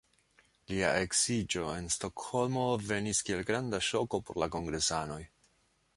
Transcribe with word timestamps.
Lia 0.71 0.87
eksiĝo 1.01 1.67
en 1.73 1.91
Stokholmo 1.97 2.65
venis 2.87 3.23
kiel 3.29 3.47
granda 3.53 3.83
ŝoko 3.89 4.25
por 4.31 4.41
la 4.45 4.49
kongresanoj. 4.57 5.23